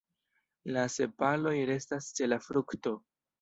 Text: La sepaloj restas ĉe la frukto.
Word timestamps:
La 0.77 0.85
sepaloj 0.93 1.53
restas 1.73 2.09
ĉe 2.21 2.31
la 2.33 2.41
frukto. 2.47 2.97